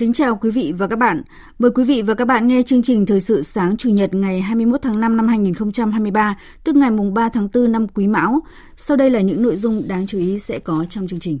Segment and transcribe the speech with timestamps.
[0.00, 1.22] Kính chào quý vị và các bạn.
[1.58, 4.40] Mời quý vị và các bạn nghe chương trình Thời sự sáng Chủ nhật ngày
[4.40, 8.40] 21 tháng 5 năm 2023, tức ngày mùng 3 tháng 4 năm Quý Mão.
[8.76, 11.40] Sau đây là những nội dung đáng chú ý sẽ có trong chương trình.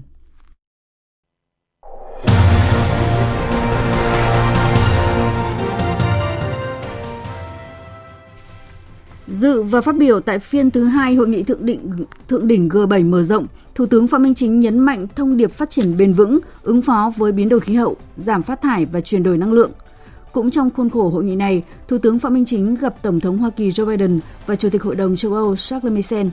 [9.30, 11.92] Dự và phát biểu tại phiên thứ hai hội nghị thượng đỉnh
[12.28, 15.70] thượng đỉnh G7 mở rộng, Thủ tướng Phạm Minh Chính nhấn mạnh thông điệp phát
[15.70, 19.22] triển bền vững, ứng phó với biến đổi khí hậu, giảm phát thải và chuyển
[19.22, 19.70] đổi năng lượng.
[20.32, 23.38] Cũng trong khuôn khổ hội nghị này, Thủ tướng Phạm Minh Chính gặp Tổng thống
[23.38, 26.26] Hoa Kỳ Joe Biden và Chủ tịch Hội đồng châu Âu Charles Michel.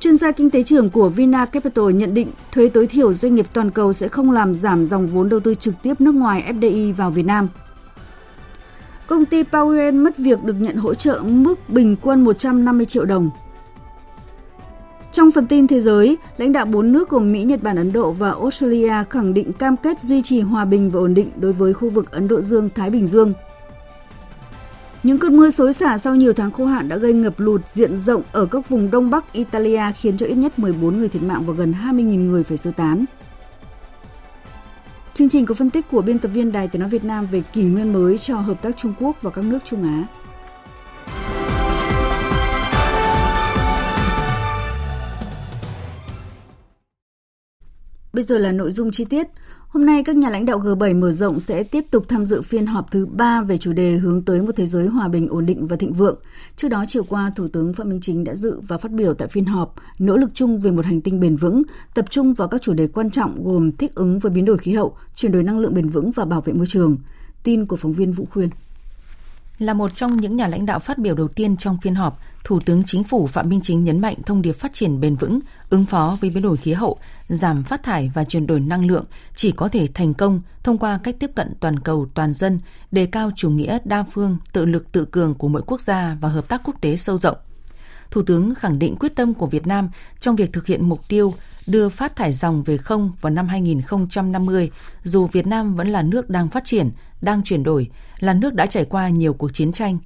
[0.00, 3.46] Chuyên gia kinh tế trưởng của Vina Capital nhận định thuế tối thiểu doanh nghiệp
[3.52, 6.94] toàn cầu sẽ không làm giảm dòng vốn đầu tư trực tiếp nước ngoài FDI
[6.94, 7.48] vào Việt Nam–
[9.08, 13.30] Công ty Powell mất việc được nhận hỗ trợ mức bình quân 150 triệu đồng.
[15.12, 18.12] Trong phần tin thế giới, lãnh đạo bốn nước gồm Mỹ, Nhật Bản, Ấn Độ
[18.12, 21.72] và Australia khẳng định cam kết duy trì hòa bình và ổn định đối với
[21.72, 23.32] khu vực Ấn Độ Dương-Thái Bình Dương.
[25.02, 27.96] Những cơn mưa xối xả sau nhiều tháng khô hạn đã gây ngập lụt diện
[27.96, 31.42] rộng ở các vùng Đông Bắc Italia khiến cho ít nhất 14 người thiệt mạng
[31.46, 33.04] và gần 20.000 người phải sơ tán.
[35.18, 37.42] Chương trình có phân tích của biên tập viên Đài Tiếng Nói Việt Nam về
[37.52, 40.06] kỷ nguyên mới cho hợp tác Trung Quốc và các nước Trung Á.
[48.12, 49.26] Bây giờ là nội dung chi tiết.
[49.68, 52.66] Hôm nay, các nhà lãnh đạo G7 mở rộng sẽ tiếp tục tham dự phiên
[52.66, 55.66] họp thứ ba về chủ đề hướng tới một thế giới hòa bình, ổn định
[55.66, 56.18] và thịnh vượng.
[56.56, 59.28] Trước đó, chiều qua, Thủ tướng Phạm Minh Chính đã dự và phát biểu tại
[59.28, 61.62] phiên họp nỗ lực chung về một hành tinh bền vững,
[61.94, 64.72] tập trung vào các chủ đề quan trọng gồm thích ứng với biến đổi khí
[64.72, 66.96] hậu, chuyển đổi năng lượng bền vững và bảo vệ môi trường.
[67.42, 68.48] Tin của phóng viên Vũ Khuyên.
[69.58, 72.60] Là một trong những nhà lãnh đạo phát biểu đầu tiên trong phiên họp, Thủ
[72.60, 75.84] tướng Chính phủ Phạm Minh Chính nhấn mạnh thông điệp phát triển bền vững, ứng
[75.84, 76.98] phó với biến đổi khí hậu,
[77.28, 79.04] giảm phát thải và chuyển đổi năng lượng
[79.34, 82.60] chỉ có thể thành công thông qua cách tiếp cận toàn cầu toàn dân,
[82.90, 86.28] đề cao chủ nghĩa đa phương, tự lực tự cường của mỗi quốc gia và
[86.28, 87.36] hợp tác quốc tế sâu rộng.
[88.10, 89.88] Thủ tướng khẳng định quyết tâm của Việt Nam
[90.20, 91.34] trong việc thực hiện mục tiêu
[91.66, 94.70] đưa phát thải dòng về không vào năm 2050,
[95.04, 96.90] dù Việt Nam vẫn là nước đang phát triển,
[97.20, 97.90] đang chuyển đổi,
[98.20, 99.98] là nước đã trải qua nhiều cuộc chiến tranh.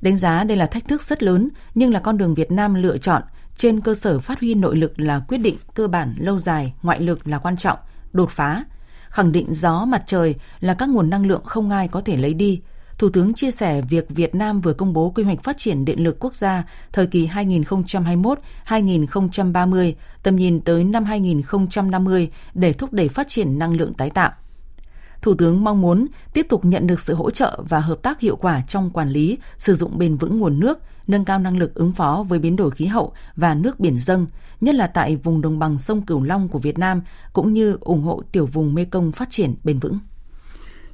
[0.00, 2.98] Đánh giá đây là thách thức rất lớn, nhưng là con đường Việt Nam lựa
[2.98, 3.22] chọn
[3.56, 7.00] trên cơ sở phát huy nội lực là quyết định cơ bản lâu dài, ngoại
[7.00, 7.78] lực là quan trọng,
[8.12, 8.64] đột phá.
[9.08, 12.34] Khẳng định gió mặt trời là các nguồn năng lượng không ai có thể lấy
[12.34, 12.62] đi,
[13.02, 16.04] Thủ tướng chia sẻ việc Việt Nam vừa công bố quy hoạch phát triển điện
[16.04, 19.92] lực quốc gia thời kỳ 2021-2030,
[20.22, 24.30] tầm nhìn tới năm 2050 để thúc đẩy phát triển năng lượng tái tạo.
[25.22, 28.36] Thủ tướng mong muốn tiếp tục nhận được sự hỗ trợ và hợp tác hiệu
[28.36, 31.92] quả trong quản lý, sử dụng bền vững nguồn nước, nâng cao năng lực ứng
[31.92, 34.26] phó với biến đổi khí hậu và nước biển dâng,
[34.60, 38.02] nhất là tại vùng đồng bằng sông Cửu Long của Việt Nam, cũng như ủng
[38.02, 39.98] hộ tiểu vùng Mekong phát triển bền vững.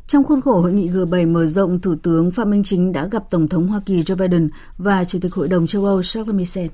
[0.07, 3.31] Trong khuôn khổ hội nghị G7 mở rộng, Thủ tướng Phạm Minh Chính đã gặp
[3.31, 6.67] Tổng thống Hoa Kỳ Joe Biden và Chủ tịch Hội đồng châu Âu Charles Michel.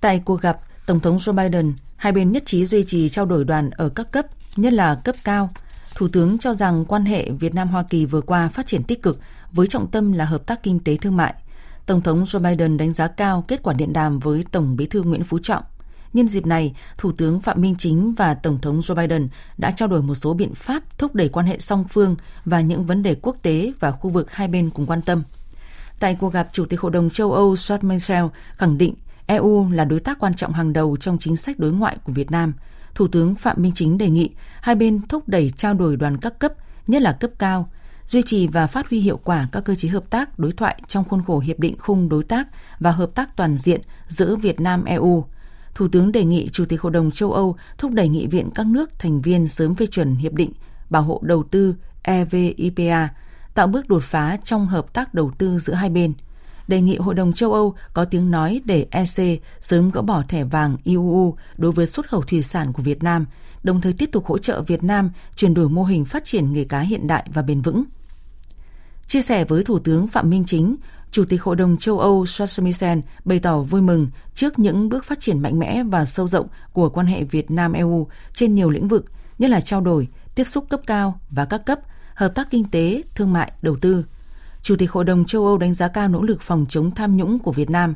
[0.00, 3.44] Tại cuộc gặp, Tổng thống Joe Biden, hai bên nhất trí duy trì trao đổi
[3.44, 5.50] đoàn ở các cấp, nhất là cấp cao.
[5.94, 9.18] Thủ tướng cho rằng quan hệ Việt Nam-Hoa Kỳ vừa qua phát triển tích cực
[9.52, 11.34] với trọng tâm là hợp tác kinh tế thương mại.
[11.86, 15.02] Tổng thống Joe Biden đánh giá cao kết quả điện đàm với Tổng bí thư
[15.02, 15.62] Nguyễn Phú Trọng
[16.14, 19.88] Nhân dịp này, Thủ tướng Phạm Minh Chính và Tổng thống Joe Biden đã trao
[19.88, 23.16] đổi một số biện pháp thúc đẩy quan hệ song phương và những vấn đề
[23.22, 25.22] quốc tế và khu vực hai bên cùng quan tâm.
[26.00, 28.24] Tại cuộc gặp, Chủ tịch Hội đồng châu Âu Charles Michel
[28.56, 28.94] khẳng định
[29.26, 32.30] EU là đối tác quan trọng hàng đầu trong chính sách đối ngoại của Việt
[32.30, 32.52] Nam.
[32.94, 34.30] Thủ tướng Phạm Minh Chính đề nghị
[34.60, 36.52] hai bên thúc đẩy trao đổi đoàn các cấp,
[36.86, 37.68] nhất là cấp cao,
[38.08, 41.04] duy trì và phát huy hiệu quả các cơ chế hợp tác đối thoại trong
[41.04, 42.48] khuôn khổ hiệp định khung đối tác
[42.80, 45.24] và hợp tác toàn diện giữa Việt Nam EU
[45.74, 48.66] Thủ tướng đề nghị Chủ tịch Hội đồng châu Âu thúc đẩy nghị viện các
[48.66, 50.52] nước thành viên sớm phê chuẩn hiệp định
[50.90, 53.08] bảo hộ đầu tư EVIPA,
[53.54, 56.12] tạo bước đột phá trong hợp tác đầu tư giữa hai bên
[56.68, 60.44] đề nghị Hội đồng châu Âu có tiếng nói để EC sớm gỡ bỏ thẻ
[60.44, 63.26] vàng IUU đối với xuất khẩu thủy sản của Việt Nam,
[63.62, 66.64] đồng thời tiếp tục hỗ trợ Việt Nam chuyển đổi mô hình phát triển nghề
[66.64, 67.84] cá hiện đại và bền vững.
[69.06, 70.76] Chia sẻ với Thủ tướng Phạm Minh Chính,
[71.10, 75.04] Chủ tịch Hội đồng châu Âu Charles Michel bày tỏ vui mừng trước những bước
[75.04, 78.88] phát triển mạnh mẽ và sâu rộng của quan hệ Việt Nam-EU trên nhiều lĩnh
[78.88, 79.04] vực,
[79.38, 81.80] nhất là trao đổi, tiếp xúc cấp cao và các cấp,
[82.14, 84.04] hợp tác kinh tế, thương mại, đầu tư.
[84.64, 87.38] Chủ tịch Hội đồng châu Âu đánh giá cao nỗ lực phòng chống tham nhũng
[87.38, 87.94] của Việt Nam.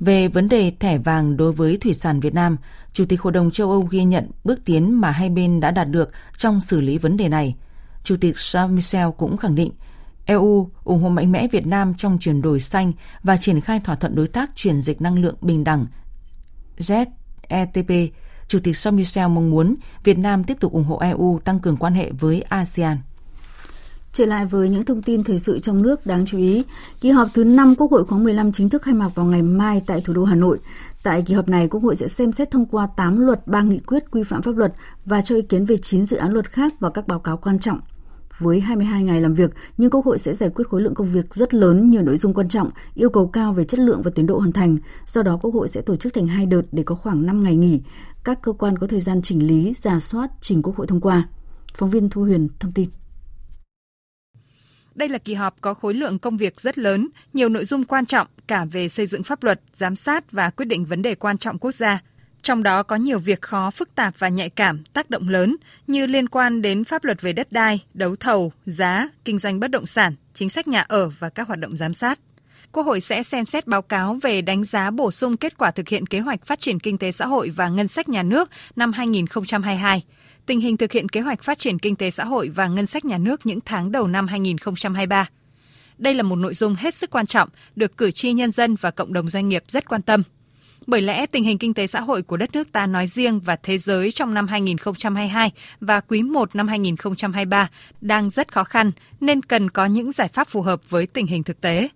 [0.00, 2.56] Về vấn đề thẻ vàng đối với thủy sản Việt Nam,
[2.92, 5.88] Chủ tịch Hội đồng châu Âu ghi nhận bước tiến mà hai bên đã đạt
[5.88, 7.54] được trong xử lý vấn đề này.
[8.04, 9.72] Chủ tịch Charles Michel cũng khẳng định
[10.26, 13.96] EU ủng hộ mạnh mẽ Việt Nam trong chuyển đổi xanh và triển khai thỏa
[13.96, 15.86] thuận đối tác chuyển dịch năng lượng bình đẳng
[16.78, 18.08] ZETP.
[18.48, 21.76] Chủ tịch Charles Michel mong muốn Việt Nam tiếp tục ủng hộ EU tăng cường
[21.76, 22.98] quan hệ với ASEAN.
[24.12, 26.64] Trở lại với những thông tin thời sự trong nước đáng chú ý,
[27.00, 29.82] kỳ họp thứ 5 Quốc hội khóa 15 chính thức khai mạc vào ngày mai
[29.86, 30.58] tại thủ đô Hà Nội.
[31.02, 33.78] Tại kỳ họp này, Quốc hội sẽ xem xét thông qua 8 luật, 3 nghị
[33.78, 34.72] quyết quy phạm pháp luật
[35.04, 37.58] và cho ý kiến về 9 dự án luật khác và các báo cáo quan
[37.58, 37.80] trọng.
[38.38, 41.34] Với 22 ngày làm việc, nhưng Quốc hội sẽ giải quyết khối lượng công việc
[41.34, 44.26] rất lớn, nhiều nội dung quan trọng, yêu cầu cao về chất lượng và tiến
[44.26, 44.76] độ hoàn thành.
[45.06, 47.56] Do đó, Quốc hội sẽ tổ chức thành hai đợt để có khoảng 5 ngày
[47.56, 47.80] nghỉ.
[48.24, 51.28] Các cơ quan có thời gian chỉnh lý, giả soát, trình Quốc hội thông qua.
[51.74, 52.88] Phóng viên Thu Huyền thông tin.
[54.94, 58.06] Đây là kỳ họp có khối lượng công việc rất lớn, nhiều nội dung quan
[58.06, 61.38] trọng cả về xây dựng pháp luật, giám sát và quyết định vấn đề quan
[61.38, 62.02] trọng quốc gia.
[62.42, 65.56] Trong đó có nhiều việc khó, phức tạp và nhạy cảm, tác động lớn
[65.86, 69.70] như liên quan đến pháp luật về đất đai, đấu thầu, giá, kinh doanh bất
[69.70, 72.18] động sản, chính sách nhà ở và các hoạt động giám sát.
[72.72, 75.88] Quốc hội sẽ xem xét báo cáo về đánh giá bổ sung kết quả thực
[75.88, 78.92] hiện kế hoạch phát triển kinh tế xã hội và ngân sách nhà nước năm
[78.92, 80.02] 2022
[80.46, 83.04] tình hình thực hiện kế hoạch phát triển kinh tế xã hội và ngân sách
[83.04, 85.28] nhà nước những tháng đầu năm 2023.
[85.98, 88.90] Đây là một nội dung hết sức quan trọng, được cử tri nhân dân và
[88.90, 90.22] cộng đồng doanh nghiệp rất quan tâm.
[90.86, 93.56] Bởi lẽ tình hình kinh tế xã hội của đất nước ta nói riêng và
[93.56, 98.90] thế giới trong năm 2022 và quý 1 năm 2023 đang rất khó khăn
[99.20, 101.88] nên cần có những giải pháp phù hợp với tình hình thực tế.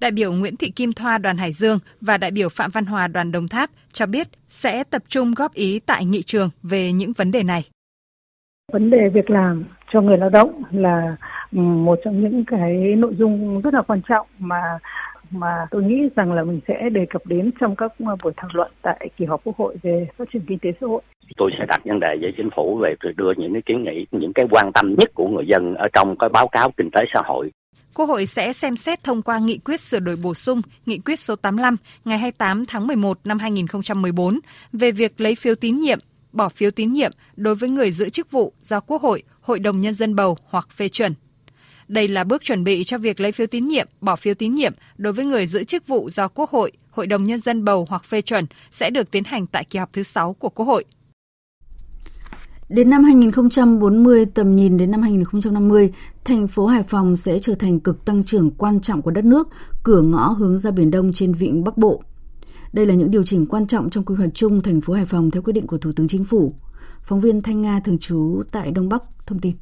[0.00, 3.08] Đại biểu Nguyễn Thị Kim Thoa đoàn Hải Dương và đại biểu Phạm Văn Hòa
[3.08, 7.12] đoàn Đồng Tháp cho biết sẽ tập trung góp ý tại nghị trường về những
[7.12, 7.64] vấn đề này.
[8.72, 11.16] Vấn đề việc làm cho người lao động là
[11.52, 14.78] một trong những cái nội dung rất là quan trọng mà
[15.30, 18.70] mà tôi nghĩ rằng là mình sẽ đề cập đến trong các buổi thảo luận
[18.82, 21.02] tại kỳ họp Quốc hội về phát triển kinh tế xã hội.
[21.36, 24.32] Tôi sẽ đặt vấn đề với chính phủ về đưa những cái kiến nghị, những
[24.32, 27.22] cái quan tâm nhất của người dân ở trong cái báo cáo kinh tế xã
[27.24, 27.50] hội
[27.94, 31.20] Quốc hội sẽ xem xét thông qua nghị quyết sửa đổi bổ sung nghị quyết
[31.20, 34.40] số 85 ngày 28 tháng 11 năm 2014
[34.72, 35.98] về việc lấy phiếu tín nhiệm,
[36.32, 39.80] bỏ phiếu tín nhiệm đối với người giữ chức vụ do Quốc hội, Hội đồng
[39.80, 41.14] Nhân dân bầu hoặc phê chuẩn.
[41.88, 44.74] Đây là bước chuẩn bị cho việc lấy phiếu tín nhiệm, bỏ phiếu tín nhiệm
[44.98, 48.04] đối với người giữ chức vụ do Quốc hội, Hội đồng Nhân dân bầu hoặc
[48.04, 50.84] phê chuẩn sẽ được tiến hành tại kỳ họp thứ 6 của Quốc hội.
[52.68, 55.92] Đến năm 2040, tầm nhìn đến năm 2050,
[56.24, 59.48] thành phố Hải Phòng sẽ trở thành cực tăng trưởng quan trọng của đất nước,
[59.82, 62.02] cửa ngõ hướng ra Biển Đông trên vịnh Bắc Bộ.
[62.72, 65.30] Đây là những điều chỉnh quan trọng trong quy hoạch chung thành phố Hải Phòng
[65.30, 66.54] theo quyết định của Thủ tướng Chính phủ.
[67.02, 69.52] Phóng viên Thanh Nga thường trú tại Đông Bắc thông tin.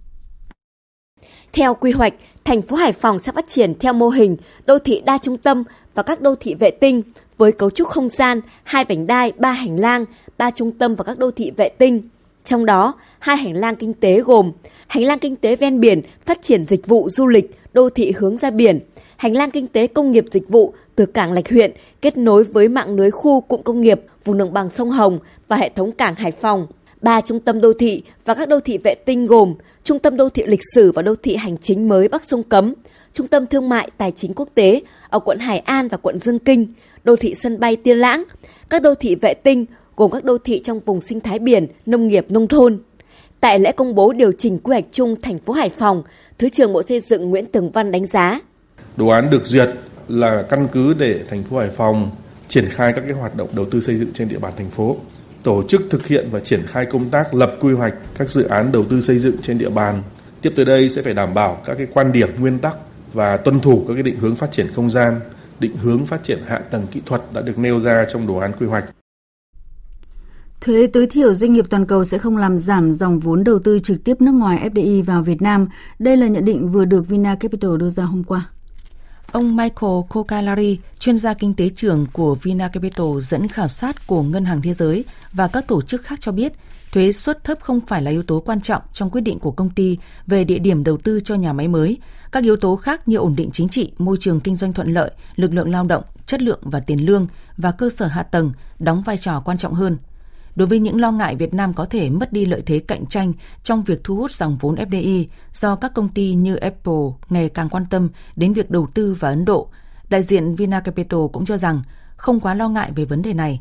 [1.53, 2.15] Theo quy hoạch,
[2.45, 4.37] thành phố Hải Phòng sẽ phát triển theo mô hình
[4.67, 5.63] đô thị đa trung tâm
[5.95, 7.03] và các đô thị vệ tinh
[7.37, 10.05] với cấu trúc không gian, hai vành đai, ba hành lang,
[10.39, 12.03] ba trung tâm và các đô thị vệ tinh–
[12.47, 14.53] trong đó, hai hành lang kinh tế gồm
[14.87, 18.37] hành lang kinh tế ven biển phát triển dịch vụ du lịch, đô thị hướng
[18.37, 18.81] ra biển,
[19.17, 21.73] hành lang kinh tế công nghiệp dịch vụ từ cảng Lạch huyện
[22.03, 25.57] kết nối với mạng lưới khu cụm công nghiệp vùng đồng bằng sông Hồng và
[25.57, 26.67] hệ thống cảng Hải Phòng.
[27.01, 29.55] Ba trung tâm đô thị và các đô thị vệ tinh gồm
[29.87, 32.75] Trung tâm đô thị lịch sử và đô thị hành chính mới Bắc Sông Cấm,
[33.13, 36.39] Trung tâm thương mại tài chính quốc tế ở quận Hải An và quận Dương
[36.39, 36.67] Kinh,
[37.05, 38.25] đô thị sân bay Tiên Lãng,
[38.71, 42.09] các đô thị vệ tinh gồm các đô thị trong vùng sinh thái biển, nông
[42.09, 42.79] nghiệp, nông thôn.
[43.41, 46.03] Tại lễ công bố điều chỉnh quy hoạch chung thành phố Hải Phòng,
[46.39, 48.41] Thứ trưởng Bộ Xây dựng Nguyễn Tường Văn đánh giá.
[48.97, 49.69] Đồ án được duyệt
[50.09, 52.11] là căn cứ để thành phố Hải Phòng
[52.49, 54.97] triển khai các cái hoạt động đầu tư xây dựng trên địa bàn thành phố,
[55.43, 58.73] tổ chức thực hiện và triển khai công tác lập quy hoạch các dự án
[58.73, 60.03] đầu tư xây dựng trên địa bàn.
[60.43, 62.77] Tiếp tới đây sẽ phải đảm bảo các cái quan điểm nguyên tắc
[63.13, 65.21] và tuân thủ các cái định hướng phát triển không gian,
[65.61, 68.53] định hướng phát triển hạ tầng kỹ thuật đã được nêu ra trong đồ án
[68.59, 68.85] quy hoạch.
[70.67, 73.79] Thuế tối thiểu doanh nghiệp toàn cầu sẽ không làm giảm dòng vốn đầu tư
[73.79, 75.69] trực tiếp nước ngoài FDI vào Việt Nam.
[75.99, 78.49] Đây là nhận định vừa được Vina Capital đưa ra hôm qua.
[79.33, 84.23] Ông Michael Kokalari, chuyên gia kinh tế trưởng của Vina Capital dẫn khảo sát của
[84.23, 86.53] Ngân hàng Thế giới và các tổ chức khác cho biết,
[86.93, 89.71] thuế suất thấp không phải là yếu tố quan trọng trong quyết định của công
[89.71, 91.99] ty về địa điểm đầu tư cho nhà máy mới.
[92.33, 95.11] Các yếu tố khác như ổn định chính trị, môi trường kinh doanh thuận lợi,
[95.37, 99.03] lực lượng lao động, chất lượng và tiền lương và cơ sở hạ tầng đóng
[99.03, 99.97] vai trò quan trọng hơn–
[100.57, 103.33] đối với những lo ngại Việt Nam có thể mất đi lợi thế cạnh tranh
[103.63, 107.69] trong việc thu hút dòng vốn FDI do các công ty như Apple ngày càng
[107.69, 109.69] quan tâm đến việc đầu tư vào Ấn Độ,
[110.09, 111.83] đại diện Vinacapital cũng cho rằng
[112.17, 113.61] không quá lo ngại về vấn đề này.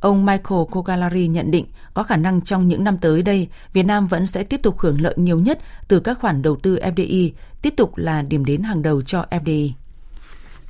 [0.00, 4.06] Ông Michael Kogalari nhận định có khả năng trong những năm tới đây, Việt Nam
[4.06, 5.58] vẫn sẽ tiếp tục hưởng lợi nhiều nhất
[5.88, 7.30] từ các khoản đầu tư FDI,
[7.62, 9.70] tiếp tục là điểm đến hàng đầu cho FDI.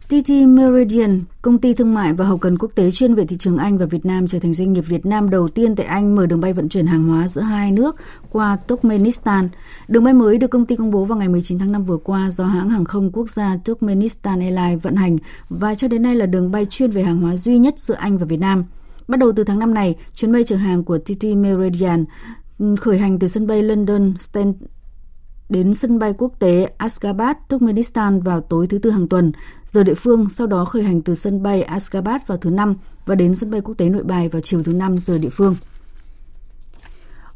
[0.09, 3.57] TT Meridian, công ty thương mại và hậu cần quốc tế chuyên về thị trường
[3.57, 6.27] Anh và Việt Nam trở thành doanh nghiệp Việt Nam đầu tiên tại Anh mở
[6.27, 7.97] đường bay vận chuyển hàng hóa giữa hai nước
[8.31, 9.49] qua Turkmenistan.
[9.89, 12.31] Đường bay mới được công ty công bố vào ngày 19 tháng 5 vừa qua
[12.31, 15.17] do hãng hàng không quốc gia Turkmenistan Airlines vận hành
[15.49, 18.19] và cho đến nay là đường bay chuyên về hàng hóa duy nhất giữa Anh
[18.19, 18.65] và Việt Nam.
[19.09, 22.05] Bắt đầu từ tháng 5 này, chuyến bay chở hàng của TT Meridian
[22.59, 24.69] ừ, khởi hành từ sân bay London Stansted
[25.49, 29.33] đến sân bay quốc tế Ashgabat, Turkmenistan vào tối thứ Tư hàng tuần,
[29.65, 32.75] giờ địa phương, sau đó khởi hành từ sân bay Ashgabat vào thứ Năm
[33.07, 35.57] và đến sân bay quốc tế Nội Bài vào chiều thứ Năm giờ địa phương.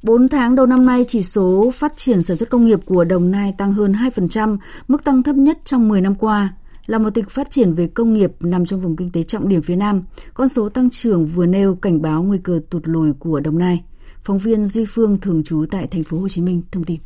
[0.03, 3.31] 4 tháng đầu năm nay, chỉ số phát triển sản xuất công nghiệp của Đồng
[3.31, 6.55] Nai tăng hơn 2%, mức tăng thấp nhất trong 10 năm qua.
[6.87, 9.63] Là một tỉnh phát triển về công nghiệp nằm trong vùng kinh tế trọng điểm
[9.63, 10.03] phía Nam,
[10.35, 13.85] con số tăng trưởng vừa nêu cảnh báo nguy cơ tụt lùi của Đồng Nai.
[14.23, 16.99] Phóng viên Duy Phương thường trú tại thành phố Hồ Chí Minh thông tin.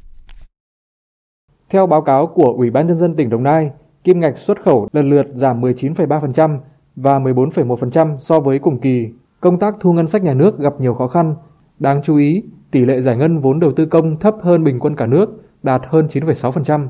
[1.72, 3.70] Theo báo cáo của Ủy ban nhân dân tỉnh Đồng Nai,
[4.04, 6.58] kim ngạch xuất khẩu lần lượt giảm 19,3%
[6.96, 9.10] và 14,1% so với cùng kỳ.
[9.40, 11.34] Công tác thu ngân sách nhà nước gặp nhiều khó khăn.
[11.78, 14.96] Đáng chú ý, tỷ lệ giải ngân vốn đầu tư công thấp hơn bình quân
[14.96, 16.86] cả nước, đạt hơn 9,6%.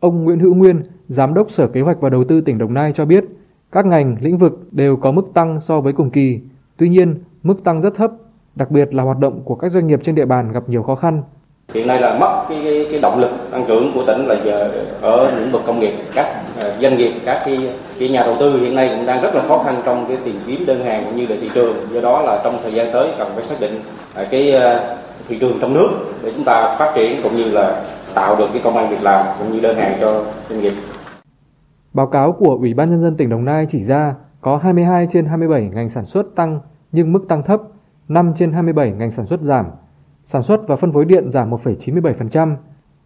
[0.00, 2.92] Ông Nguyễn Hữu Nguyên, Giám đốc Sở Kế hoạch và Đầu tư tỉnh Đồng Nai
[2.92, 3.24] cho biết,
[3.72, 6.40] các ngành, lĩnh vực đều có mức tăng so với cùng kỳ.
[6.76, 8.12] Tuy nhiên, mức tăng rất thấp,
[8.54, 10.94] đặc biệt là hoạt động của các doanh nghiệp trên địa bàn gặp nhiều khó
[10.94, 11.22] khăn
[11.74, 14.70] hiện nay là mất cái, cái, cái động lực tăng trưởng của tỉnh là giờ
[15.00, 16.26] ở lĩnh vực công nghiệp các
[16.60, 19.42] à, doanh nghiệp các cái, cái nhà đầu tư hiện nay cũng đang rất là
[19.48, 22.22] khó khăn trong cái tìm kiếm đơn hàng cũng như là thị trường do đó
[22.22, 23.80] là trong thời gian tới cần phải xác định
[24.14, 24.96] à, cái à,
[25.28, 25.88] thị trường trong nước
[26.22, 27.82] để chúng ta phát triển cũng như là
[28.14, 30.72] tạo được cái công an việc làm cũng như đơn hàng cho doanh nghiệp.
[31.92, 35.26] Báo cáo của Ủy ban Nhân dân tỉnh Đồng Nai chỉ ra có 22 trên
[35.26, 36.60] 27 ngành sản xuất tăng
[36.92, 37.60] nhưng mức tăng thấp,
[38.08, 39.66] 5 trên 27 ngành sản xuất giảm,
[40.30, 42.56] Sản xuất và phân phối điện giảm 1,97%.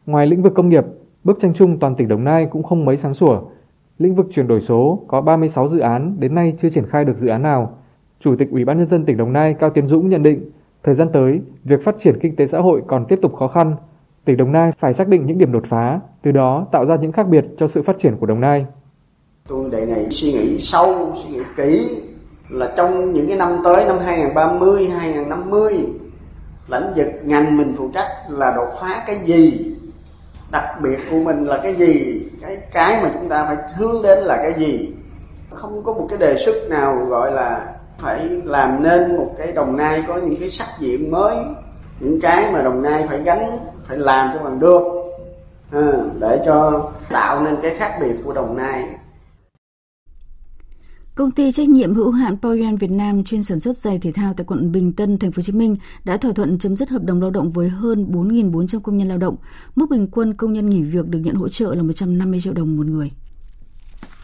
[0.06, 0.84] Ngoài lĩnh vực công nghiệp,
[1.24, 3.40] bức tranh chung toàn tỉnh Đồng Nai cũng không mấy sáng sủa.
[3.98, 7.16] Lĩnh vực chuyển đổi số có 36 dự án đến nay chưa triển khai được
[7.16, 7.78] dự án nào.
[8.20, 10.50] Chủ tịch Ủy ban nhân dân tỉnh Đồng Nai Cao Tiến Dũng nhận định,
[10.82, 13.76] thời gian tới, việc phát triển kinh tế xã hội còn tiếp tục khó khăn.
[14.24, 17.12] Tỉnh Đồng Nai phải xác định những điểm đột phá, từ đó tạo ra những
[17.12, 18.66] khác biệt cho sự phát triển của Đồng Nai.
[19.48, 21.88] Tôi đề nghị suy nghĩ sâu, suy nghĩ kỹ
[22.48, 26.01] là trong những cái năm tới năm 2030, 2050
[26.68, 29.74] lĩnh vực ngành mình phụ trách là đột phá cái gì?
[30.50, 32.22] Đặc biệt của mình là cái gì?
[32.42, 34.94] Cái cái mà chúng ta phải hướng đến là cái gì?
[35.50, 39.76] Không có một cái đề xuất nào gọi là phải làm nên một cái đồng
[39.76, 41.36] nai có những cái sắc diện mới
[42.02, 44.82] những cái mà đồng nai phải gánh phải làm cho bằng được.
[45.72, 48.88] À, để cho tạo nên cái khác biệt của đồng nai.
[51.14, 54.34] Công ty trách nhiệm hữu hạn Poyen Việt Nam chuyên sản xuất giày thể thao
[54.36, 57.02] tại quận Bình Tân, thành phố Hồ Chí Minh đã thỏa thuận chấm dứt hợp
[57.02, 59.36] đồng lao động với hơn 4.400 công nhân lao động.
[59.76, 62.76] Mức bình quân công nhân nghỉ việc được nhận hỗ trợ là 150 triệu đồng
[62.76, 63.10] một người.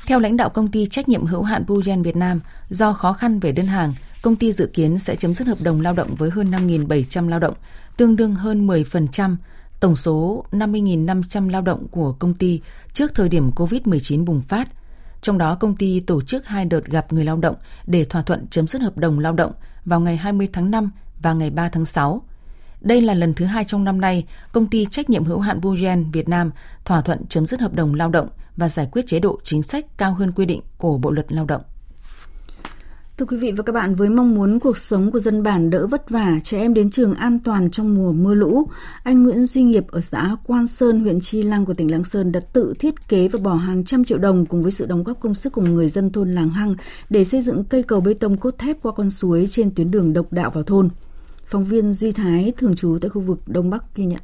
[0.07, 2.41] Theo lãnh đạo công ty trách nhiệm hữu hạn Puyen Việt Nam,
[2.71, 5.81] do khó khăn về đơn hàng, công ty dự kiến sẽ chấm dứt hợp đồng
[5.81, 7.55] lao động với hơn 5.700 lao động,
[7.97, 9.37] tương đương hơn 10%
[9.81, 12.61] tổng số 50.500 lao động của công ty
[12.93, 14.69] trước thời điểm COVID-19 bùng phát
[15.21, 17.57] trong đó công ty tổ chức hai đợt gặp người lao động
[17.87, 19.53] để thỏa thuận chấm dứt hợp đồng lao động
[19.85, 20.91] vào ngày 20 tháng 5
[21.23, 22.23] và ngày 3 tháng 6.
[22.81, 26.11] Đây là lần thứ hai trong năm nay, công ty trách nhiệm hữu hạn Bugen
[26.11, 26.51] Việt Nam
[26.85, 29.87] thỏa thuận chấm dứt hợp đồng lao động và giải quyết chế độ chính sách
[29.97, 31.63] cao hơn quy định của Bộ luật Lao động.
[33.19, 35.87] Thưa quý vị và các bạn, với mong muốn cuộc sống của dân bản đỡ
[35.87, 38.69] vất vả, trẻ em đến trường an toàn trong mùa mưa lũ,
[39.03, 42.33] anh Nguyễn Duy Nghiệp ở xã Quan Sơn, huyện Chi Lăng của tỉnh Lạng Sơn
[42.33, 45.21] đã tự thiết kế và bỏ hàng trăm triệu đồng cùng với sự đóng góp
[45.21, 46.75] công sức của người dân thôn Làng Hăng
[47.11, 50.13] để xây dựng cây cầu bê tông cốt thép qua con suối trên tuyến đường
[50.13, 50.89] độc đạo vào thôn.
[51.47, 54.21] Phóng viên Duy Thái thường trú tại khu vực Đông Bắc ghi nhận.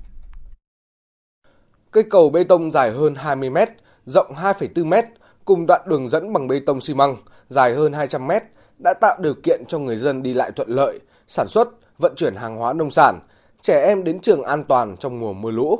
[1.90, 3.68] Cây cầu bê tông dài hơn 20 mét,
[4.06, 5.04] rộng 2,4 mét,
[5.44, 7.16] cùng đoạn đường dẫn bằng bê tông xi măng
[7.48, 8.42] dài hơn 200 mét
[8.78, 12.36] đã tạo điều kiện cho người dân đi lại thuận lợi, sản xuất, vận chuyển
[12.36, 13.20] hàng hóa nông sản,
[13.62, 15.78] trẻ em đến trường an toàn trong mùa mưa lũ.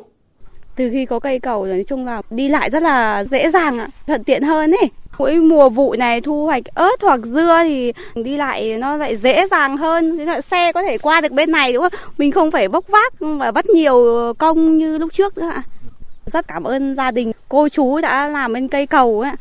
[0.77, 3.89] Từ khi có cây cầu nói chung là đi lại rất là dễ dàng ạ,
[4.07, 4.91] thuận tiện hơn ấy.
[5.19, 9.47] Mỗi mùa vụ này thu hoạch ớt hoặc dưa thì đi lại nó lại dễ
[9.51, 10.19] dàng hơn.
[10.19, 12.01] Thế là xe có thể qua được bên này đúng không?
[12.19, 13.97] Mình không phải bốc vác và vất nhiều
[14.39, 15.63] công như lúc trước nữa ạ.
[16.27, 19.33] Rất cảm ơn gia đình cô chú đã làm bên cây cầu ấy.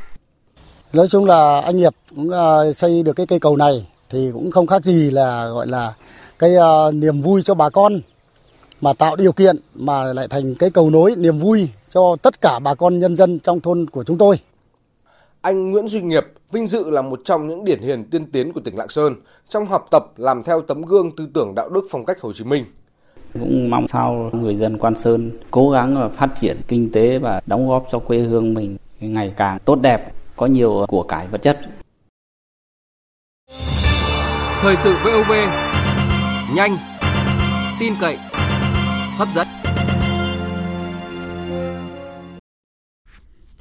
[0.94, 4.52] Nói chung là anh Nghiệp cũng ờ, xây được cái cây cầu này thì cũng
[4.52, 5.94] không khác gì là gọi là
[6.40, 8.02] cái uh, niềm vui cho bà con
[8.82, 12.60] mà tạo điều kiện mà lại thành cái cầu nối niềm vui cho tất cả
[12.60, 14.40] bà con nhân dân trong thôn của chúng tôi.
[15.42, 18.62] Anh Nguyễn Duy Nghiệp vinh dự là một trong những điển hình tiên tiến của
[18.62, 19.16] tỉnh Lạng Sơn
[19.50, 22.44] trong học tập làm theo tấm gương tư tưởng đạo đức phong cách Hồ Chí
[22.44, 22.66] Minh.
[23.34, 27.70] Cũng mong sao người dân Quan Sơn cố gắng phát triển kinh tế và đóng
[27.70, 31.60] góp cho quê hương mình ngày càng tốt đẹp, có nhiều của cải vật chất.
[34.62, 35.32] Thời sự VOV
[36.56, 36.78] nhanh,
[37.80, 38.18] tin cậy,
[39.18, 39.63] hấp dẫn.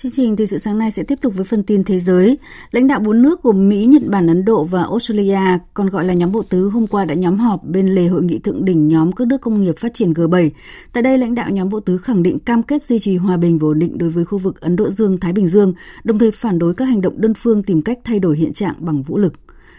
[0.02, 2.38] Chương trình thời sự sáng nay sẽ tiếp tục với phần tin thế giới.
[2.70, 6.14] Lãnh đạo bốn nước gồm Mỹ, Nhật Bản, Ấn Độ và Australia, còn gọi là
[6.14, 9.12] nhóm bộ tứ, hôm qua đã nhóm họp bên lề hội nghị thượng đỉnh nhóm
[9.12, 10.50] các nước công nghiệp phát triển G7.
[10.92, 13.58] Tại đây, lãnh đạo nhóm bộ tứ khẳng định cam kết duy trì hòa bình
[13.58, 16.58] và ổn định đối với khu vực Ấn Độ Dương-Thái Bình Dương, đồng thời phản
[16.58, 19.32] đối các hành động đơn phương tìm cách thay đổi hiện trạng bằng vũ lực.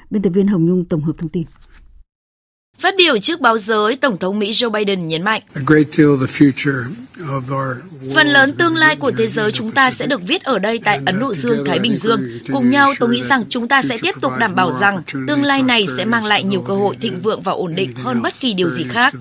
[0.09, 1.43] Biên tập viên Hồng Nhung tổng hợp thông tin.
[2.79, 5.41] Phát biểu trước báo giới, Tổng thống Mỹ Joe Biden nhấn mạnh,
[8.15, 10.99] Phần lớn tương lai của thế giới chúng ta sẽ được viết ở đây tại
[11.05, 12.21] Ấn Độ Dương, Thái Bình Dương.
[12.53, 15.63] Cùng nhau, tôi nghĩ rằng chúng ta sẽ tiếp tục đảm bảo rằng tương lai
[15.63, 18.53] này sẽ mang lại nhiều cơ hội thịnh vượng và ổn định hơn bất kỳ
[18.53, 19.13] điều gì khác.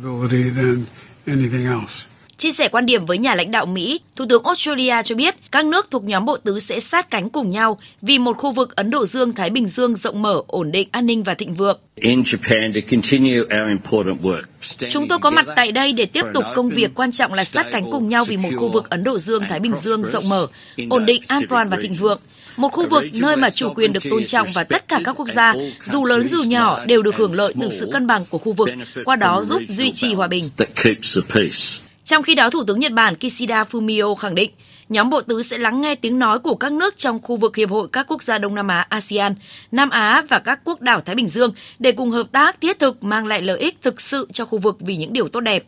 [2.43, 5.65] Chia sẻ quan điểm với nhà lãnh đạo Mỹ, Thủ tướng Australia cho biết các
[5.65, 8.91] nước thuộc nhóm bộ tứ sẽ sát cánh cùng nhau vì một khu vực Ấn
[8.91, 11.81] Độ Dương-Thái Bình Dương rộng mở, ổn định, an ninh và thịnh vượng.
[14.91, 17.67] Chúng tôi có mặt tại đây để tiếp tục công việc quan trọng là sát
[17.73, 20.47] cánh cùng nhau vì một khu vực Ấn Độ Dương-Thái Bình Dương rộng mở,
[20.91, 22.21] ổn định, an toàn và thịnh vượng.
[22.57, 25.29] Một khu vực nơi mà chủ quyền được tôn trọng và tất cả các quốc
[25.35, 28.53] gia, dù lớn dù nhỏ, đều được hưởng lợi từ sự cân bằng của khu
[28.53, 28.69] vực,
[29.05, 30.49] qua đó giúp duy trì hòa bình.
[32.05, 34.51] Trong khi đó, Thủ tướng Nhật Bản Kishida Fumio khẳng định
[34.89, 37.71] nhóm bộ tứ sẽ lắng nghe tiếng nói của các nước trong khu vực Hiệp
[37.71, 39.35] hội các quốc gia Đông Nam Á ASEAN,
[39.73, 43.05] Nam Á và các quốc đảo Thái Bình Dương để cùng hợp tác thiết thực
[43.05, 45.65] mang lại lợi ích thực sự cho khu vực vì những điều tốt đẹp.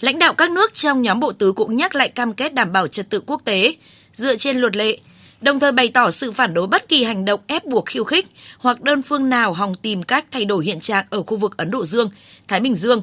[0.00, 2.86] Lãnh đạo các nước trong nhóm bộ tứ cũng nhắc lại cam kết đảm bảo
[2.86, 3.74] trật tự quốc tế
[4.14, 4.98] dựa trên luật lệ,
[5.40, 8.26] đồng thời bày tỏ sự phản đối bất kỳ hành động ép buộc khiêu khích
[8.58, 11.70] hoặc đơn phương nào hòng tìm cách thay đổi hiện trạng ở khu vực Ấn
[11.70, 12.10] Độ Dương,
[12.48, 13.02] Thái Bình Dương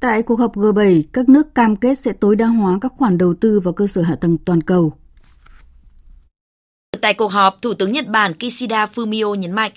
[0.00, 3.34] Tại cuộc họp G7, các nước cam kết sẽ tối đa hóa các khoản đầu
[3.40, 4.92] tư vào cơ sở hạ tầng toàn cầu.
[7.00, 9.72] Tại cuộc họp, Thủ tướng Nhật Bản Kishida Fumio nhấn mạnh,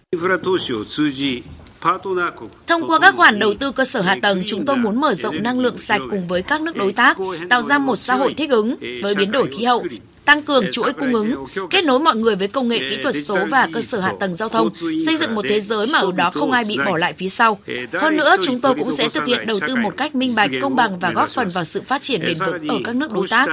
[2.67, 5.43] Thông qua các khoản đầu tư cơ sở hạ tầng, chúng tôi muốn mở rộng
[5.43, 7.17] năng lượng sạch cùng với các nước đối tác,
[7.49, 9.83] tạo ra một xã hội thích ứng với biến đổi khí hậu,
[10.25, 13.45] tăng cường chuỗi cung ứng, kết nối mọi người với công nghệ kỹ thuật số
[13.49, 14.69] và cơ sở hạ tầng giao thông,
[15.05, 17.59] xây dựng một thế giới mà ở đó không ai bị bỏ lại phía sau.
[17.93, 20.75] Hơn nữa, chúng tôi cũng sẽ thực hiện đầu tư một cách minh bạch, công
[20.75, 23.47] bằng và góp phần vào sự phát triển bền vững ở các nước đối tác.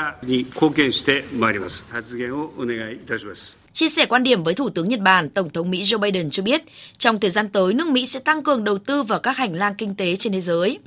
[3.79, 6.43] Chia sẻ quan điểm với Thủ tướng Nhật Bản, Tổng thống Mỹ Joe Biden cho
[6.43, 6.63] biết,
[6.99, 9.75] trong thời gian tới, nước Mỹ sẽ tăng cường đầu tư vào các hành lang
[9.75, 10.79] kinh tế trên thế giới.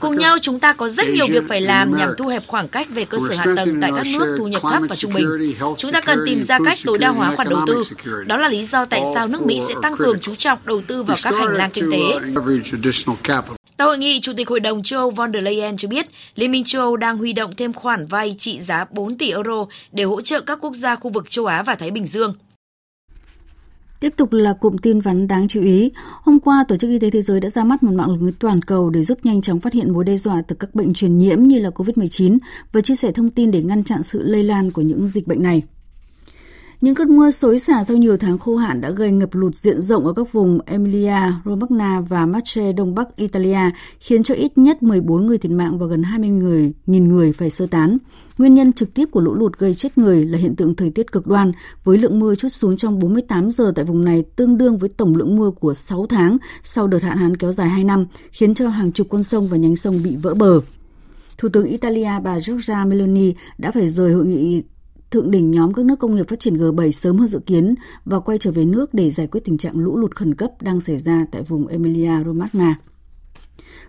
[0.00, 2.88] Cùng nhau, chúng ta có rất nhiều việc phải làm nhằm thu hẹp khoảng cách
[2.90, 5.54] về cơ sở hạ tầng tại các nước thu nhập thấp và trung bình.
[5.78, 7.82] Chúng ta cần tìm ra cách tối đa hóa khoản đầu tư.
[8.26, 11.02] Đó là lý do tại sao nước Mỹ sẽ tăng cường chú trọng đầu tư
[11.02, 11.98] vào các hành lang kinh tế.
[13.78, 16.50] Tại hội nghị, Chủ tịch Hội đồng châu Âu von der Leyen cho biết Liên
[16.50, 20.04] minh châu Âu đang huy động thêm khoản vay trị giá 4 tỷ euro để
[20.04, 22.34] hỗ trợ các quốc gia khu vực châu Á và Thái Bình Dương.
[24.00, 25.90] Tiếp tục là cụm tin vắn đáng chú ý.
[26.22, 28.62] Hôm qua, Tổ chức Y tế Thế giới đã ra mắt một mạng lưới toàn
[28.62, 31.42] cầu để giúp nhanh chóng phát hiện mối đe dọa từ các bệnh truyền nhiễm
[31.42, 32.38] như là COVID-19
[32.72, 35.42] và chia sẻ thông tin để ngăn chặn sự lây lan của những dịch bệnh
[35.42, 35.62] này.
[36.80, 39.82] Những cơn mưa xối xả sau nhiều tháng khô hạn đã gây ngập lụt diện
[39.82, 43.60] rộng ở các vùng Emilia, Romagna và Marche đông bắc Italia,
[44.00, 47.50] khiến cho ít nhất 14 người thiệt mạng và gần 20 người, nghìn người phải
[47.50, 47.98] sơ tán.
[48.38, 51.12] Nguyên nhân trực tiếp của lũ lụt gây chết người là hiện tượng thời tiết
[51.12, 51.52] cực đoan,
[51.84, 55.16] với lượng mưa chút xuống trong 48 giờ tại vùng này tương đương với tổng
[55.16, 58.68] lượng mưa của 6 tháng sau đợt hạn hán kéo dài 2 năm, khiến cho
[58.68, 60.60] hàng chục con sông và nhánh sông bị vỡ bờ.
[61.38, 64.62] Thủ tướng Italia bà Giorgia Meloni đã phải rời hội nghị
[65.10, 68.20] thượng đỉnh nhóm các nước công nghiệp phát triển G7 sớm hơn dự kiến và
[68.20, 70.98] quay trở về nước để giải quyết tình trạng lũ lụt khẩn cấp đang xảy
[70.98, 72.76] ra tại vùng Emilia Romagna.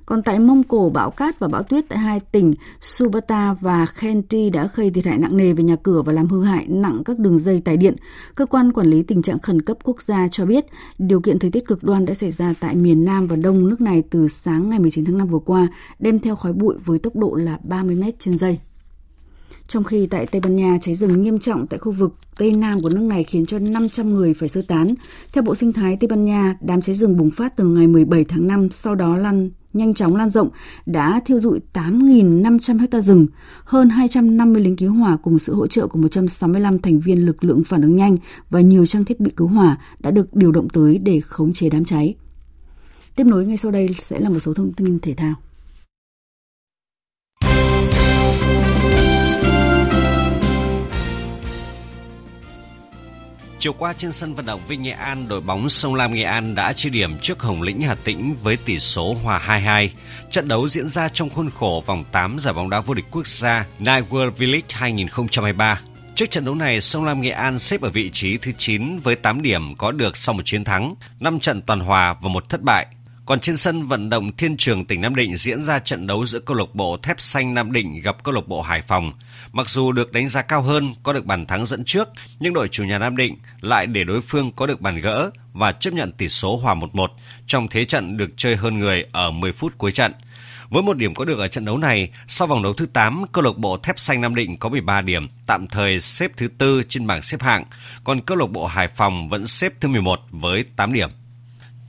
[0.05, 4.49] Còn tại Mông Cổ, bão cát và bão tuyết tại hai tỉnh Subata và Khenti
[4.49, 7.19] đã gây thiệt hại nặng nề về nhà cửa và làm hư hại nặng các
[7.19, 7.95] đường dây tải điện.
[8.36, 10.65] Cơ quan quản lý tình trạng khẩn cấp quốc gia cho biết
[10.97, 13.82] điều kiện thời tiết cực đoan đã xảy ra tại miền Nam và Đông nước
[13.82, 15.67] này từ sáng ngày 19 tháng 5 vừa qua,
[15.99, 18.60] đem theo khói bụi với tốc độ là 30 m trên giây.
[19.69, 22.82] Trong khi tại Tây Ban Nha, cháy rừng nghiêm trọng tại khu vực Tây Nam
[22.82, 24.93] của nước này khiến cho 500 người phải sơ tán.
[25.34, 28.23] Theo Bộ Sinh thái Tây Ban Nha, đám cháy rừng bùng phát từ ngày 17
[28.23, 30.49] tháng 5, sau đó lan nhanh chóng lan rộng,
[30.86, 33.27] đã thiêu dụi 8.500 ha rừng,
[33.63, 37.63] hơn 250 lính cứu hỏa cùng sự hỗ trợ của 165 thành viên lực lượng
[37.63, 38.17] phản ứng nhanh
[38.49, 41.69] và nhiều trang thiết bị cứu hỏa đã được điều động tới để khống chế
[41.69, 42.15] đám cháy.
[43.15, 45.36] Tiếp nối ngay sau đây sẽ là một số thông tin thể thao.
[53.60, 56.56] Chiều qua trên sân vận động Vinh Nghệ An, đội bóng Sông Lam Nghệ An
[56.56, 59.89] đã chia điểm trước Hồng Lĩnh Hà Tĩnh với tỷ số hòa 2-2.
[60.32, 63.28] Trận đấu diễn ra trong khuôn khổ vòng 8 giải bóng đá vô địch quốc
[63.28, 65.82] gia Night World V-League 2023.
[66.15, 69.15] Trước trận đấu này, Sông Lam Nghệ An xếp ở vị trí thứ 9 với
[69.15, 72.62] 8 điểm có được sau một chiến thắng, 5 trận toàn hòa và một thất
[72.62, 72.88] bại.
[73.30, 76.39] Còn trên sân vận động Thiên Trường tỉnh Nam Định diễn ra trận đấu giữa
[76.39, 79.13] câu lạc bộ Thép Xanh Nam Định gặp câu lạc bộ Hải Phòng.
[79.52, 82.68] Mặc dù được đánh giá cao hơn, có được bàn thắng dẫn trước, nhưng đội
[82.68, 86.12] chủ nhà Nam Định lại để đối phương có được bàn gỡ và chấp nhận
[86.12, 87.08] tỷ số hòa 1-1
[87.48, 90.13] trong thế trận được chơi hơn người ở 10 phút cuối trận.
[90.70, 93.44] Với một điểm có được ở trận đấu này, sau vòng đấu thứ 8, câu
[93.44, 97.08] lạc bộ Thép Xanh Nam Định có 13 điểm, tạm thời xếp thứ tư trên
[97.08, 97.63] bảng xếp hạng,
[98.04, 101.10] còn câu lạc bộ Hải Phòng vẫn xếp thứ 11 với 8 điểm.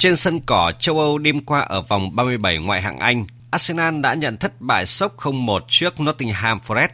[0.01, 4.15] Trên sân cỏ châu Âu đêm qua ở vòng 37 ngoại hạng Anh, Arsenal đã
[4.15, 6.89] nhận thất bại sốc 0-1 trước Nottingham Forest.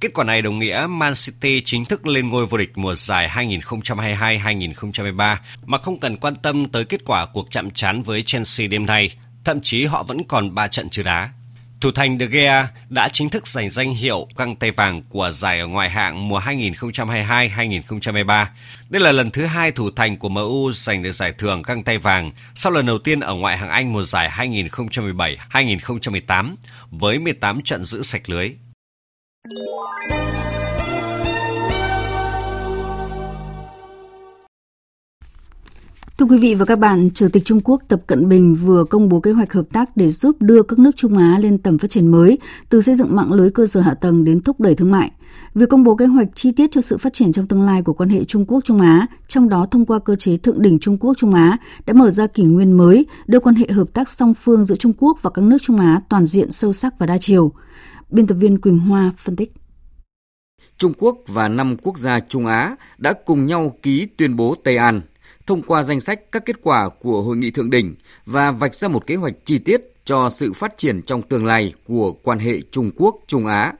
[0.00, 3.28] Kết quả này đồng nghĩa Man City chính thức lên ngôi vô địch mùa giải
[3.28, 8.86] 2022-2023 mà không cần quan tâm tới kết quả cuộc chạm trán với Chelsea đêm
[8.86, 9.16] nay.
[9.44, 11.30] Thậm chí họ vẫn còn 3 trận chưa đá.
[11.82, 15.60] Thủ thành De Gea đã chính thức giành danh hiệu găng tay vàng của giải
[15.60, 18.46] ở ngoại hạng mùa 2022-2023.
[18.88, 21.98] Đây là lần thứ hai thủ thành của MU giành được giải thưởng găng tay
[21.98, 24.30] vàng sau lần đầu tiên ở ngoại hạng Anh mùa giải
[25.50, 26.54] 2017-2018
[26.90, 28.50] với 18 trận giữ sạch lưới.
[36.22, 39.08] Thưa quý vị và các bạn, Chủ tịch Trung Quốc Tập Cận Bình vừa công
[39.08, 41.90] bố kế hoạch hợp tác để giúp đưa các nước Trung Á lên tầm phát
[41.90, 44.90] triển mới, từ xây dựng mạng lưới cơ sở hạ tầng đến thúc đẩy thương
[44.90, 45.10] mại.
[45.54, 47.92] Việc công bố kế hoạch chi tiết cho sự phát triển trong tương lai của
[47.92, 51.34] quan hệ Trung Quốc-Trung Á, trong đó thông qua cơ chế thượng đỉnh Trung Quốc-Trung
[51.34, 54.76] Á, đã mở ra kỷ nguyên mới, đưa quan hệ hợp tác song phương giữa
[54.76, 57.52] Trung Quốc và các nước Trung Á toàn diện sâu sắc và đa chiều.
[58.10, 59.52] Biên tập viên Quỳnh Hoa phân tích.
[60.78, 64.76] Trung Quốc và năm quốc gia Trung Á đã cùng nhau ký tuyên bố Tây
[64.76, 65.00] An–
[65.46, 67.94] thông qua danh sách các kết quả của hội nghị thượng đỉnh
[68.26, 71.74] và vạch ra một kế hoạch chi tiết cho sự phát triển trong tương lai
[71.86, 73.72] của quan hệ Trung Quốc Trung Á,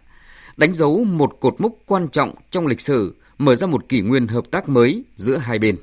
[0.56, 4.26] đánh dấu một cột mốc quan trọng trong lịch sử, mở ra một kỷ nguyên
[4.26, 5.76] hợp tác mới giữa hai bên.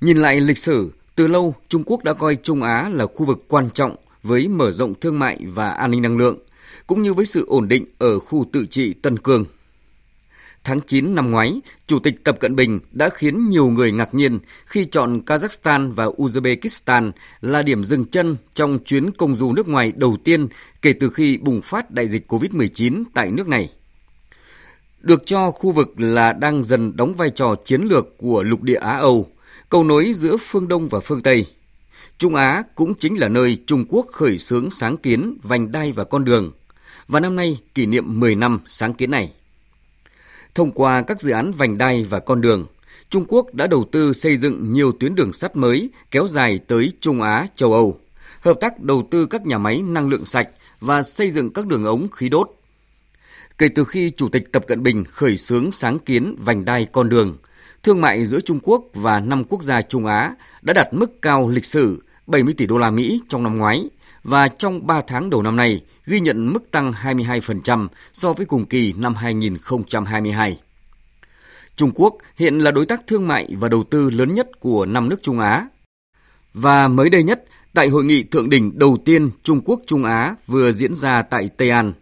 [0.00, 3.44] Nhìn lại lịch sử, từ lâu Trung Quốc đã coi Trung Á là khu vực
[3.48, 6.38] quan trọng với mở rộng thương mại và an ninh năng lượng,
[6.86, 9.44] cũng như với sự ổn định ở khu tự trị Tân Cương.
[10.64, 14.38] Tháng 9 năm ngoái, Chủ tịch Tập Cận Bình đã khiến nhiều người ngạc nhiên
[14.66, 19.92] khi chọn Kazakhstan và Uzbekistan là điểm dừng chân trong chuyến công du nước ngoài
[19.96, 20.48] đầu tiên
[20.82, 23.68] kể từ khi bùng phát đại dịch COVID-19 tại nước này.
[25.00, 28.74] Được cho khu vực là đang dần đóng vai trò chiến lược của lục địa
[28.74, 29.28] Á-Âu,
[29.68, 31.46] cầu nối giữa phương Đông và phương Tây.
[32.18, 36.04] Trung Á cũng chính là nơi Trung Quốc khởi xướng sáng kiến vành đai và
[36.04, 36.52] con đường.
[37.08, 39.32] Và năm nay kỷ niệm 10 năm sáng kiến này.
[40.54, 42.66] Thông qua các dự án vành đai và con đường,
[43.10, 46.92] Trung Quốc đã đầu tư xây dựng nhiều tuyến đường sắt mới kéo dài tới
[47.00, 48.00] Trung Á, châu Âu,
[48.40, 50.48] hợp tác đầu tư các nhà máy năng lượng sạch
[50.80, 52.50] và xây dựng các đường ống khí đốt.
[53.58, 57.08] Kể từ khi Chủ tịch Tập Cận Bình khởi xướng sáng kiến vành đai con
[57.08, 57.36] đường,
[57.82, 61.48] thương mại giữa Trung Quốc và năm quốc gia Trung Á đã đạt mức cao
[61.48, 63.88] lịch sử 70 tỷ đô la Mỹ trong năm ngoái
[64.24, 68.66] và trong 3 tháng đầu năm nay ghi nhận mức tăng 22% so với cùng
[68.66, 70.60] kỳ năm 2022.
[71.76, 75.08] Trung Quốc hiện là đối tác thương mại và đầu tư lớn nhất của năm
[75.08, 75.68] nước Trung Á.
[76.54, 80.34] Và mới đây nhất, tại hội nghị thượng đỉnh đầu tiên Trung Quốc Trung Á
[80.46, 81.92] vừa diễn ra tại Tây An,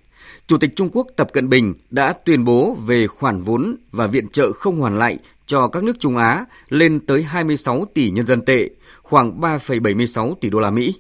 [0.47, 4.29] Chủ tịch Trung Quốc Tập Cận Bình đã tuyên bố về khoản vốn và viện
[4.29, 8.45] trợ không hoàn lại cho các nước Trung Á lên tới 26 tỷ nhân dân
[8.45, 8.71] tệ,
[9.03, 10.95] khoảng 3,76 tỷ đô la Mỹ.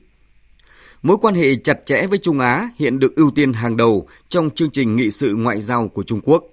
[1.03, 4.51] Mối quan hệ chặt chẽ với Trung Á hiện được ưu tiên hàng đầu trong
[4.51, 6.45] chương trình nghị sự ngoại giao của Trung Quốc.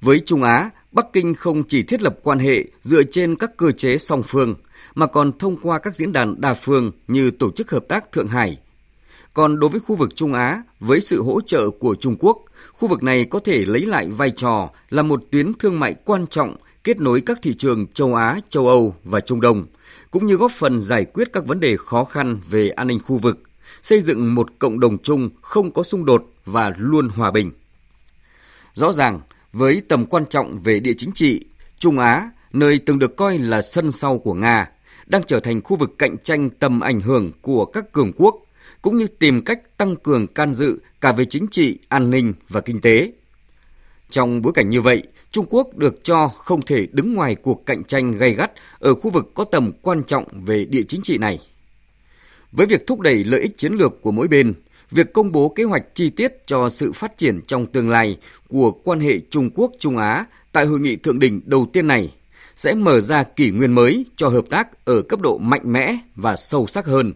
[0.00, 3.70] Với Trung Á, Bắc Kinh không chỉ thiết lập quan hệ dựa trên các cơ
[3.70, 4.54] chế song phương,
[4.94, 8.28] mà còn thông qua các diễn đàn đa phương như Tổ chức Hợp tác Thượng
[8.28, 8.58] Hải.
[9.34, 12.38] Còn đối với khu vực Trung Á, với sự hỗ trợ của Trung Quốc,
[12.72, 16.26] khu vực này có thể lấy lại vai trò là một tuyến thương mại quan
[16.26, 19.64] trọng kết nối các thị trường châu Á, châu Âu và Trung Đông,
[20.10, 23.16] cũng như góp phần giải quyết các vấn đề khó khăn về an ninh khu
[23.16, 23.47] vực,
[23.88, 27.50] xây dựng một cộng đồng chung không có xung đột và luôn hòa bình.
[28.74, 29.20] Rõ ràng,
[29.52, 31.44] với tầm quan trọng về địa chính trị,
[31.78, 34.70] Trung Á, nơi từng được coi là sân sau của Nga,
[35.06, 38.36] đang trở thành khu vực cạnh tranh tầm ảnh hưởng của các cường quốc,
[38.82, 42.60] cũng như tìm cách tăng cường can dự cả về chính trị, an ninh và
[42.60, 43.12] kinh tế.
[44.10, 47.84] Trong bối cảnh như vậy, Trung Quốc được cho không thể đứng ngoài cuộc cạnh
[47.84, 51.38] tranh gay gắt ở khu vực có tầm quan trọng về địa chính trị này.
[52.52, 54.54] Với việc thúc đẩy lợi ích chiến lược của mỗi bên,
[54.90, 58.16] việc công bố kế hoạch chi tiết cho sự phát triển trong tương lai
[58.48, 62.14] của quan hệ Trung Quốc-Trung Á tại hội nghị thượng đỉnh đầu tiên này
[62.56, 66.36] sẽ mở ra kỷ nguyên mới cho hợp tác ở cấp độ mạnh mẽ và
[66.36, 67.12] sâu sắc hơn,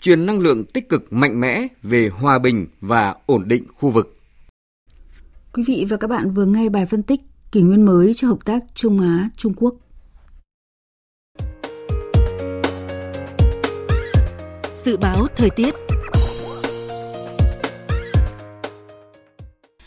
[0.00, 4.16] truyền năng lượng tích cực mạnh mẽ về hòa bình và ổn định khu vực.
[5.52, 7.20] Quý vị và các bạn vừa nghe bài phân tích
[7.52, 9.74] kỷ nguyên mới cho hợp tác Trung Á Trung Quốc.
[14.84, 15.74] Dự báo thời tiết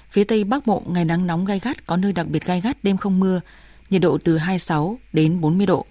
[0.09, 2.83] Phía Tây Bắc Bộ ngày nắng nóng gai gắt, có nơi đặc biệt gai gắt,
[2.83, 3.41] đêm không mưa,
[3.89, 5.85] nhiệt độ từ 26 đến 40 độ.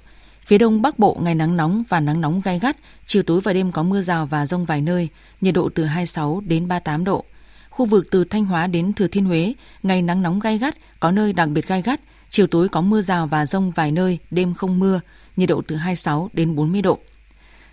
[0.46, 3.52] Phía Đông Bắc Bộ ngày nắng nóng và nắng nóng gai gắt, chiều tối và
[3.52, 5.08] đêm có mưa rào và rông vài nơi,
[5.40, 7.24] nhiệt độ từ 26 đến 38 độ.
[7.70, 11.10] Khu vực từ Thanh Hóa đến Thừa Thiên Huế, ngày nắng nóng gai gắt, có
[11.10, 14.54] nơi đặc biệt gai gắt, chiều tối có mưa rào và rông vài nơi, đêm
[14.54, 15.00] không mưa,
[15.36, 16.98] nhiệt độ từ 26 đến 40 độ.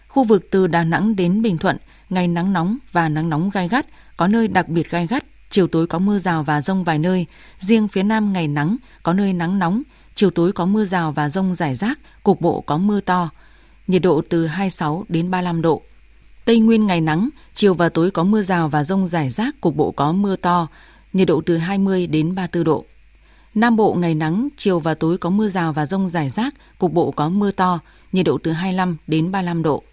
[0.10, 1.78] Khu vực từ Đà Nẵng đến Bình Thuận,
[2.10, 3.86] ngày nắng nóng và nắng nóng gai gắt,
[4.18, 7.26] có nơi đặc biệt gai gắt, chiều tối có mưa rào và rông vài nơi,
[7.60, 9.82] riêng phía Nam ngày nắng, có nơi nắng nóng,
[10.16, 13.30] chiều tối có mưa rào và rông rải rác, cục bộ có mưa to,
[13.88, 15.82] nhiệt độ từ 26 đến 35 độ.
[16.46, 19.76] Tây Nguyên ngày nắng, chiều và tối có mưa rào và rông rải rác, cục
[19.76, 20.68] bộ có mưa to,
[21.14, 22.86] nhiệt độ từ 20 đến 34 độ.
[23.56, 26.94] Nam Bộ ngày nắng, chiều và tối có mưa rào và rông rải rác, cục
[26.94, 27.80] bộ có mưa to,
[28.12, 29.84] nhiệt độ từ 25 đến 35 độ.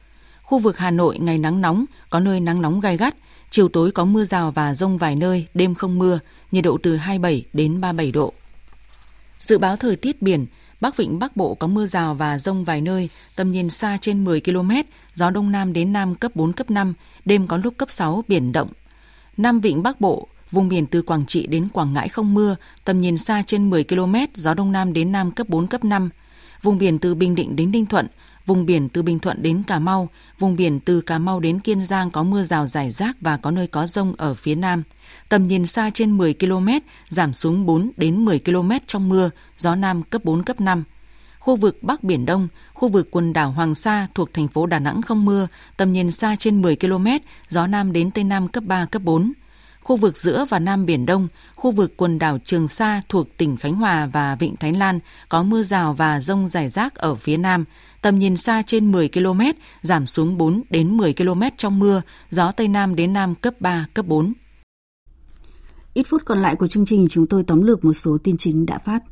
[0.46, 3.16] Khu vực Hà Nội ngày nắng nóng, có nơi nắng nóng gai gắt,
[3.50, 6.18] chiều tối có mưa rào và rông vài nơi, đêm không mưa,
[6.52, 8.32] nhiệt độ từ 27 đến 37 độ.
[9.38, 10.46] Dự báo thời tiết biển,
[10.80, 14.24] Bắc Vịnh Bắc Bộ có mưa rào và rông vài nơi, tầm nhìn xa trên
[14.24, 14.70] 10 km,
[15.14, 18.52] gió Đông Nam đến Nam cấp 4, cấp 5, đêm có lúc cấp 6, biển
[18.52, 18.68] động.
[19.36, 23.00] Nam Vịnh Bắc Bộ, vùng biển từ Quảng Trị đến Quảng Ngãi không mưa, tầm
[23.00, 26.10] nhìn xa trên 10 km, gió Đông Nam đến Nam cấp 4, cấp 5.
[26.62, 28.06] Vùng biển từ Bình Định đến Ninh Thuận,
[28.46, 31.86] vùng biển từ Bình Thuận đến Cà Mau, vùng biển từ Cà Mau đến Kiên
[31.86, 34.82] Giang có mưa rào rải rác và có nơi có rông ở phía Nam.
[35.28, 36.68] Tầm nhìn xa trên 10 km,
[37.08, 40.84] giảm xuống 4 đến 10 km trong mưa, gió Nam cấp 4, cấp 5.
[41.38, 44.78] Khu vực Bắc Biển Đông, khu vực quần đảo Hoàng Sa thuộc thành phố Đà
[44.78, 47.06] Nẵng không mưa, tầm nhìn xa trên 10 km,
[47.48, 49.32] gió Nam đến Tây Nam cấp 3, cấp 4
[49.86, 53.56] khu vực giữa và Nam Biển Đông, khu vực quần đảo Trường Sa thuộc tỉnh
[53.56, 57.36] Khánh Hòa và Vịnh Thái Lan có mưa rào và rông rải rác ở phía
[57.36, 57.64] Nam,
[58.06, 59.40] tầm nhìn xa trên 10 km,
[59.82, 63.86] giảm xuống 4 đến 10 km trong mưa, gió Tây Nam đến Nam cấp 3,
[63.94, 64.32] cấp 4.
[65.94, 68.66] Ít phút còn lại của chương trình chúng tôi tóm lược một số tin chính
[68.66, 69.02] đã phát.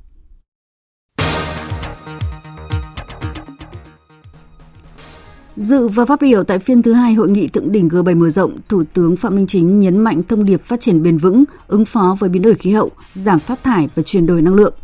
[5.56, 8.58] Dự và phát biểu tại phiên thứ hai hội nghị thượng đỉnh G7 mở rộng,
[8.68, 12.16] Thủ tướng Phạm Minh Chính nhấn mạnh thông điệp phát triển bền vững, ứng phó
[12.18, 14.74] với biến đổi khí hậu, giảm phát thải và chuyển đổi năng lượng.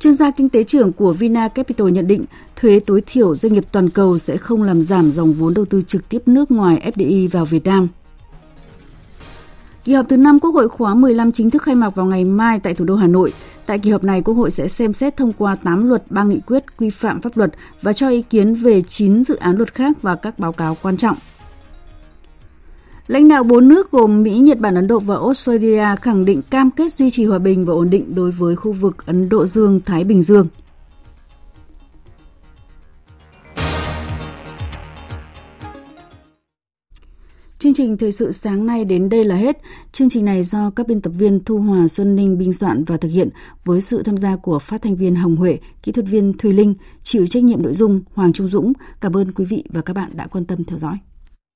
[0.00, 2.24] Chuyên gia kinh tế trưởng của Vina Capital nhận định
[2.56, 5.82] thuế tối thiểu doanh nghiệp toàn cầu sẽ không làm giảm dòng vốn đầu tư
[5.86, 7.88] trực tiếp nước ngoài FDI vào Việt Nam.
[9.84, 12.60] Kỳ họp thứ 5 Quốc hội khóa 15 chính thức khai mạc vào ngày mai
[12.60, 13.32] tại thủ đô Hà Nội.
[13.66, 16.40] Tại kỳ họp này, Quốc hội sẽ xem xét thông qua 8 luật, 3 nghị
[16.46, 17.50] quyết quy phạm pháp luật
[17.82, 20.96] và cho ý kiến về 9 dự án luật khác và các báo cáo quan
[20.96, 21.16] trọng.
[23.08, 26.70] Lãnh đạo bốn nước gồm Mỹ, Nhật Bản, Ấn Độ và Australia khẳng định cam
[26.70, 30.04] kết duy trì hòa bình và ổn định đối với khu vực Ấn Độ Dương-Thái
[30.04, 30.48] Bình Dương.
[37.58, 39.58] Chương trình thời sự sáng nay đến đây là hết.
[39.92, 42.96] Chương trình này do các biên tập viên Thu Hòa, Xuân Ninh biên soạn và
[42.96, 43.28] thực hiện
[43.64, 46.74] với sự tham gia của phát thanh viên Hồng Huệ, kỹ thuật viên Thùy Linh,
[47.02, 48.72] chịu trách nhiệm nội dung Hoàng Trung Dũng.
[49.00, 50.98] Cảm ơn quý vị và các bạn đã quan tâm theo dõi.